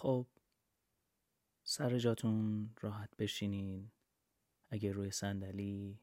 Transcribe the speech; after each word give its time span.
خب 0.00 0.26
سر 1.64 1.98
جاتون 1.98 2.70
راحت 2.80 3.16
بشینین. 3.16 3.90
اگه 4.70 4.92
روی 4.92 5.10
صندلی 5.10 5.98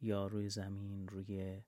یا 0.00 0.26
روی 0.26 0.48
زمین 0.48 1.08
روی 1.08 1.62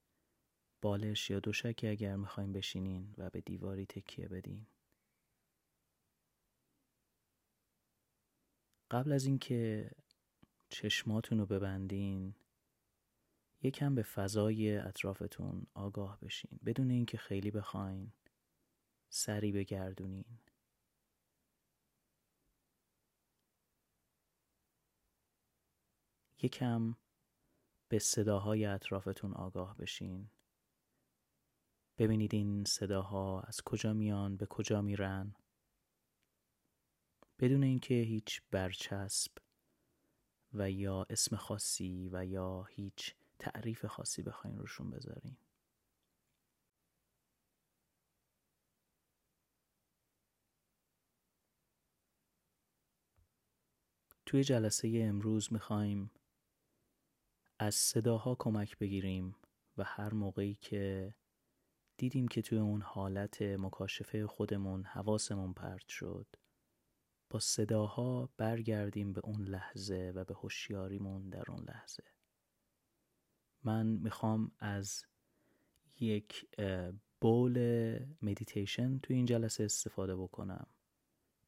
بالش 0.83 1.31
یا 1.31 1.41
دوشکی 1.41 1.89
اگر 1.89 2.17
می‌خوایم 2.17 2.53
بشینین 2.53 3.15
و 3.19 3.31
به 3.31 3.41
دیواری 3.41 3.87
تکیه 3.87 4.29
بدین. 4.29 4.67
قبل 8.91 9.13
از 9.13 9.25
اینکه 9.27 9.91
چشماتون 10.69 11.39
رو 11.39 11.47
ببندین 11.47 12.35
یکم 13.63 13.95
به 13.95 14.03
فضای 14.03 14.77
اطرافتون 14.77 15.67
آگاه 15.75 16.21
بشین. 16.21 16.61
بدون 16.67 16.91
اینکه 16.91 17.19
خیلی 17.19 17.51
بخواین 17.51 18.13
سری 19.09 19.53
بگردونین. 19.53 20.25
یکم 26.45 26.97
به 27.89 27.99
صداهای 27.99 28.65
اطرافتون 28.65 29.33
آگاه 29.35 29.77
بشین. 29.77 30.31
ببینید 31.99 32.35
این 32.35 32.65
صداها 32.65 33.41
از 33.41 33.63
کجا 33.63 33.93
میان 33.93 34.37
به 34.37 34.47
کجا 34.47 34.83
میرن. 34.83 35.35
بدون 37.39 37.63
اینکه 37.63 37.95
هیچ 37.95 38.43
برچسب 38.51 39.33
و 40.53 40.71
یا 40.71 41.07
اسم 41.11 41.37
خاصی 41.37 42.09
و 42.13 42.27
یا 42.27 42.63
هیچ 42.63 43.15
تعریف 43.39 43.85
خاصی 43.85 44.23
بخواین 44.23 44.59
روشون 44.59 44.91
بذارین. 44.91 45.37
توی 54.27 54.45
جلسه 54.45 55.01
امروز 55.09 55.53
می‌خوایم 55.53 56.11
از 57.65 57.75
صداها 57.75 58.37
کمک 58.39 58.79
بگیریم 58.79 59.37
و 59.77 59.85
هر 59.85 60.15
موقعی 60.15 60.55
که 60.55 61.15
دیدیم 61.97 62.29
که 62.29 62.43
توی 62.43 62.59
اون 62.59 62.83
حالت 62.83 63.43
مکاشفه 63.43 64.27
خودمون 64.27 64.85
حواسمون 64.85 65.53
پرت 65.53 65.89
شد 65.89 66.27
با 67.31 67.39
صداها 67.39 68.29
برگردیم 68.37 69.13
به 69.13 69.21
اون 69.25 69.45
لحظه 69.45 70.13
و 70.15 70.25
به 70.25 70.35
هوشیاریمون 70.35 71.29
در 71.29 71.45
اون 71.49 71.65
لحظه. 71.65 72.05
من 73.63 73.87
می‌خوام 73.87 74.53
از 74.59 75.05
یک 76.01 76.47
بول 77.21 77.59
مدیتیشن 78.23 78.99
توی 78.99 79.17
این 79.17 79.27
جلسه 79.27 79.65
استفاده 79.65 80.17
بکنم 80.17 80.67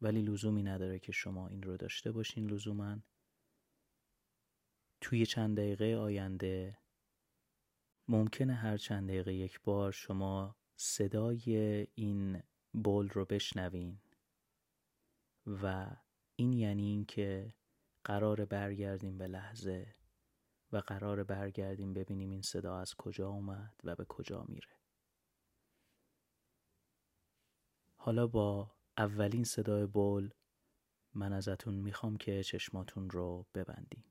ولی 0.01 0.23
لزومی 0.23 0.63
نداره 0.63 0.99
که 0.99 1.13
شما 1.13 1.49
این 1.49 1.63
رو 1.63 1.77
داشته 1.77 2.13
باشین 2.13 2.51
لزوما. 2.51 2.97
توی 5.07 5.27
چند 5.27 5.57
دقیقه 5.57 5.97
آینده. 5.97 6.79
ممکنه 8.09 8.55
هر 8.55 8.77
چند 8.77 9.09
دقیقه 9.09 9.35
یک 9.35 9.61
بار 9.61 9.93
شما 9.93 10.57
صدای 10.77 11.87
این 11.95 12.43
بول 12.73 13.09
رو 13.09 13.25
بشنوین. 13.25 13.99
و 15.47 15.97
این 16.37 16.53
یعنی 16.53 16.87
اینکه 16.87 17.55
قرار 18.05 18.45
برگردیم 18.45 19.19
به 19.19 19.27
لحظه 19.27 19.95
و 20.73 20.77
قرار 20.77 21.25
برگردیم 21.25 21.95
ببینیم 21.95 22.31
این 22.31 22.43
صدا 22.43 22.79
از 22.79 22.95
کجا 22.95 23.29
اومد 23.29 23.81
و 23.85 23.97
به 23.97 24.05
کجا 24.05 24.45
میره. 24.49 24.77
حالا 27.97 28.27
با 28.27 28.71
اولین 28.99 29.45
صدای 29.45 29.87
بول 29.87 30.31
من 31.15 31.33
ازتون 31.33 31.75
می‌خوام 31.75 32.17
که 32.17 32.43
چشماتون 32.43 33.11
رو 33.11 33.47
ببندین. 33.55 34.05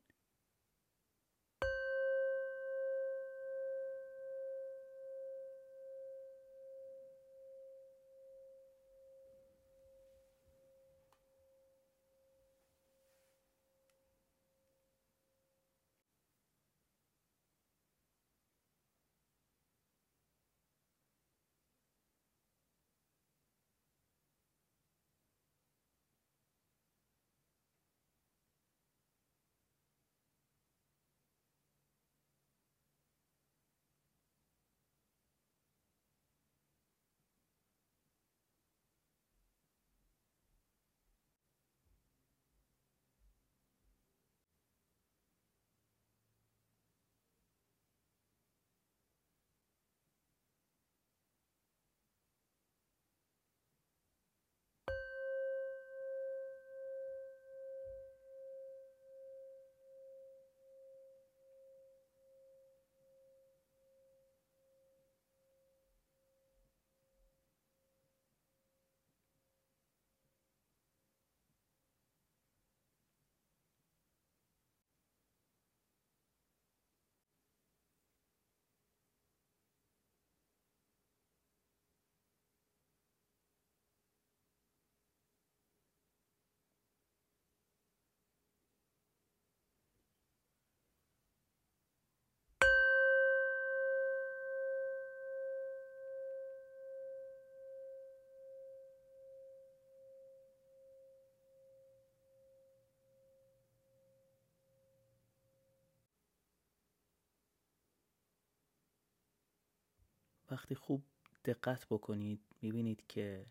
وقتی 110.52 110.76
خوب 110.76 111.04
دقت 111.46 111.88
بکنید 111.90 112.42
می‌بینید 112.62 113.08
که 113.08 113.46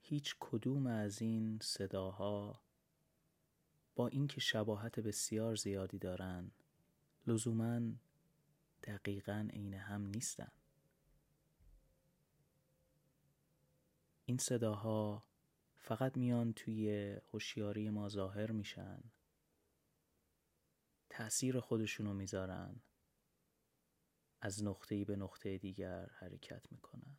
هیچ 0.00 0.36
کدوم 0.40 0.86
از 0.86 1.22
این 1.22 1.58
صداها 1.62 2.60
با 3.94 4.08
اینکه 4.08 4.40
شباهت 4.40 5.00
بسیار 5.00 5.54
زیادی 5.56 5.98
دارن 5.98 6.50
لزوما 7.26 7.80
دقیقا 8.82 9.48
عین 9.52 9.74
هم 9.74 10.06
نیستن. 10.06 10.52
این 14.24 14.38
صداها 14.38 15.24
فقط 15.76 16.16
میان 16.16 16.52
توی 16.52 17.16
هوشیاری 17.32 17.90
ما 17.90 18.08
ظاهر 18.08 18.50
میشن 18.50 19.02
تأثیر 21.10 21.60
خودشونو 21.60 22.14
می‌ذارن. 22.14 22.80
از 24.44 24.64
نقطه‌ای 24.64 25.04
به 25.04 25.16
نقطه 25.16 25.58
دیگر 25.58 26.06
حرکت 26.18 26.72
می‌کنن 26.72 27.16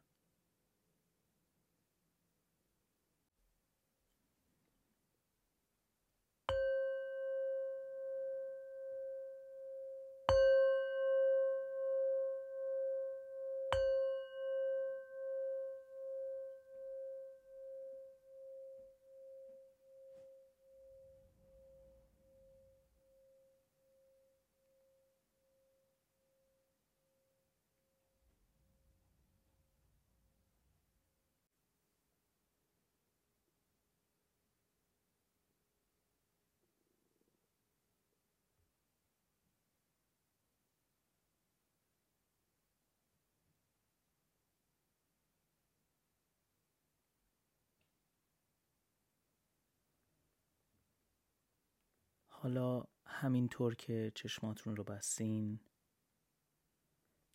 حالا 52.44 52.84
همینطور 53.06 53.76
که 53.76 54.12
چشماتون 54.16 54.76
رو 54.76 54.84
بستین 54.84 55.60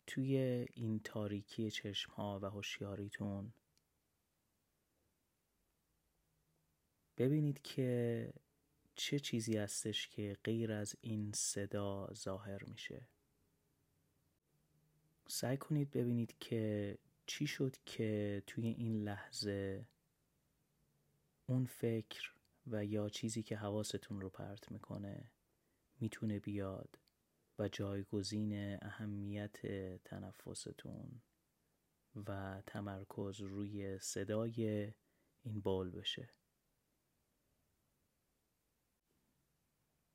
توی 0.07 0.37
این 0.73 0.99
تاریکی 0.99 1.71
چشم 1.71 2.11
ها 2.11 2.39
و 2.41 2.49
هوشیاریتون 2.49 3.53
ببینید 7.17 7.61
که 7.61 8.33
چه 8.95 9.19
چیزی 9.19 9.57
هستش 9.57 10.07
که 10.07 10.37
غیر 10.43 10.71
از 10.71 10.95
این 11.01 11.31
صدا 11.35 12.09
ظاهر 12.13 12.63
میشه. 12.63 13.07
سعی 15.27 15.57
کنید 15.57 15.91
ببینید 15.91 16.35
که 16.39 16.97
چی 17.25 17.47
شد 17.47 17.75
که 17.85 18.43
توی 18.47 18.67
این 18.67 19.03
لحظه 19.03 19.85
اون 21.45 21.65
فکر 21.65 22.38
و 22.71 22.85
یا 22.85 23.09
چیزی 23.09 23.43
که 23.43 23.57
حواستون 23.57 24.21
رو 24.21 24.29
پرت 24.29 24.71
می‌کنه 24.71 25.31
می‌تونه 25.99 26.39
بیاد 26.39 26.99
و 27.59 27.67
جایگزین 27.67 28.77
اهمیت 28.83 29.61
تنفستون 30.03 31.21
و 32.15 32.61
تمرکز 32.67 33.41
روی 33.41 33.99
صدای 33.99 34.93
این 35.43 35.59
بول 35.59 35.91
بشه. 35.91 36.29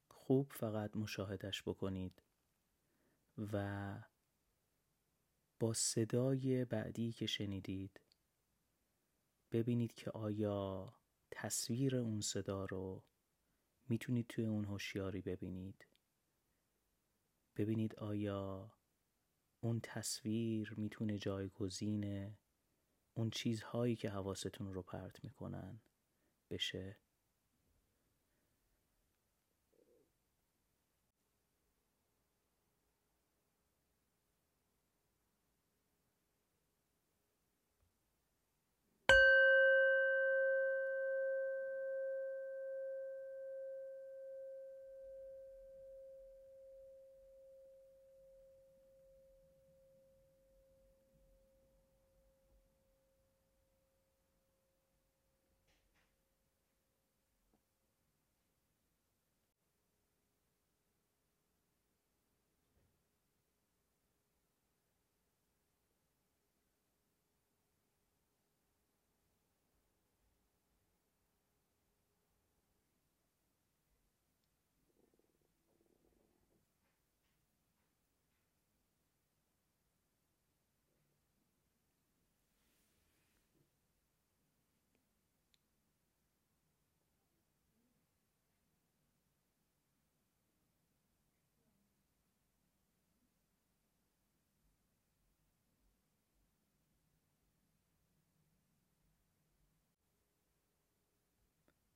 خوب 0.08 0.52
فقط 0.52 0.96
مشاهدش 0.96 1.62
بکنید 1.62 2.22
و 3.38 3.94
با 5.60 5.72
صدای 5.72 6.64
بعدی 6.64 7.12
که 7.12 7.26
شنیدید 7.26 8.00
ببینید 9.52 9.94
که 9.94 10.10
آیا 10.10 10.94
تصویر 11.36 11.96
اون 11.96 12.20
صدا 12.20 12.64
رو 12.64 13.04
می‌تونید 13.88 14.26
توی 14.26 14.44
اون 14.46 14.64
هوشیاری 14.64 15.22
ببینید. 15.22 15.86
ببینید 17.56 17.96
آیا 17.96 18.72
اون 19.60 19.80
تصویر 19.82 20.74
می‌تونه 20.76 21.18
جایگزین 21.18 22.34
اون 23.14 23.30
چیزهایی 23.30 23.96
که 23.96 24.10
حواستون 24.10 24.74
رو 24.74 24.82
پرت 24.82 25.24
می‌کنن 25.24 25.80
بشه. 26.50 27.03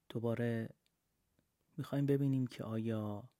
دوباره 0.08 0.74
می‌خوایم 1.76 2.06
ببینیم 2.06 2.46
که 2.46 2.64
آیا 2.64 3.30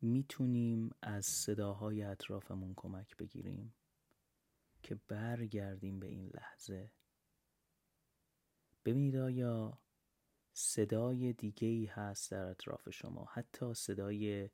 می‌تونیم 0.00 0.90
از 1.02 1.26
صداهای 1.26 2.02
اطرافمون 2.02 2.74
کمک 2.76 3.16
بگیریم 3.16 3.74
که 4.82 4.94
برگردیم 4.94 6.00
به 6.00 6.06
این 6.06 6.30
لحظه. 6.34 6.92
ببینید 8.84 9.16
آیا 9.16 9.78
صدای 10.52 11.32
دیگه 11.32 11.68
ای 11.68 11.86
هست 11.86 12.30
در 12.30 12.44
اطراف 12.44 12.90
شما. 12.90 13.24
حتی 13.24 13.74
صدای 13.74 14.50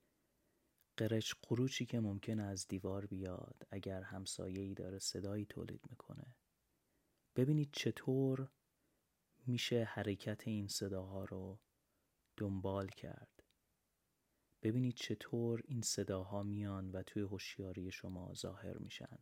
قرش 0.96 1.34
قروچی 1.42 1.86
که 1.86 2.00
ممکن 2.00 2.40
از 2.40 2.68
دیوار 2.68 3.06
بیاد 3.06 3.66
اگر 3.70 4.02
همسایه 4.02 4.62
ای 4.62 4.74
داره 4.74 4.98
صدایی 4.98 5.46
تولید 5.46 5.80
می‌کنه. 5.90 6.36
ببینید 7.36 7.70
چطور 7.72 8.50
میشه 9.46 9.84
حرکت 9.84 10.48
این 10.48 10.68
صداها 10.68 11.24
رو 11.24 11.60
دنبال 12.36 12.88
کرد. 12.88 13.42
ببینید 14.62 14.94
چطور 14.94 15.62
این 15.64 15.82
صداها 15.82 16.42
میان 16.42 16.90
و 16.90 17.02
توی 17.02 17.22
هوشیاری 17.22 17.92
شما 17.92 18.34
ظاهر 18.34 18.78
میشن. 18.78 19.18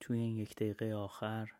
توی 0.00 0.18
این 0.18 0.36
یک 0.36 0.54
دقیقه 0.54 0.94
آخر 0.94 1.50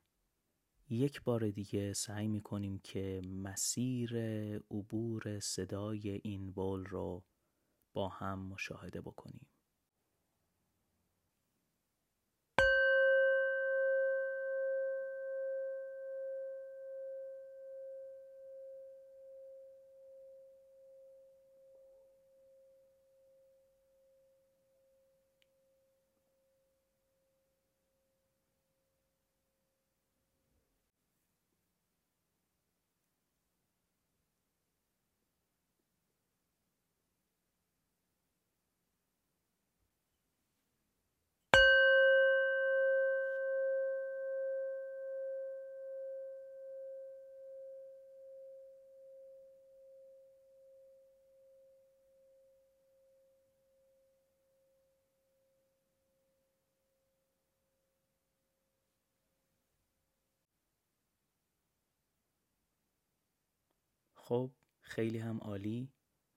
یک 0.90 1.22
بار 1.22 1.50
دیگه 1.50 1.92
سعی 1.92 2.28
می 2.28 2.40
کنیم 2.40 2.78
که 2.78 3.20
مسیر 3.24 4.16
عبور 4.70 5.40
صدای 5.40 6.20
این 6.24 6.52
بول 6.52 6.84
رو 6.84 7.24
با 7.92 8.08
هم 8.08 8.38
مشاهده 8.38 9.00
بکنیم. 9.00 9.46
خب 64.30 64.50
خیلی 64.80 65.18
هم 65.18 65.38
عالی 65.38 65.92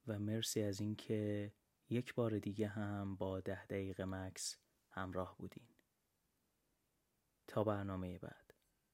و 0.07 0.19
مرسی 0.19 0.61
از 0.61 0.79
اینکه 0.79 1.51
یک 1.89 2.13
بار 2.13 2.39
دیگه 2.39 2.67
هم 2.67 3.15
با 3.15 3.39
ده 3.39 3.65
دقیقه 3.65 4.05
مکس 4.05 4.57
همراه 4.89 5.37
بودین. 5.37 5.67
تا 7.47 7.63
برنامه 7.63 8.19
بعد. 8.19 8.52